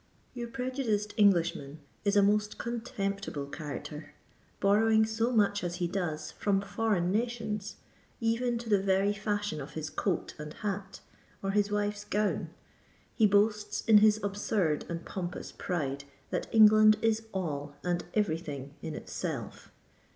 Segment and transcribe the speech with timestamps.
[0.33, 7.11] Your prejudiced Englishman is a most contemptible character:—borrowing so much as he does from foreign
[7.11, 11.01] nations—even to the very fashion of his coat and hat,
[11.43, 17.75] or his wife's gown—he boasts in his absurd and pompous pride, that England is all
[17.83, 19.71] and every thing in itself.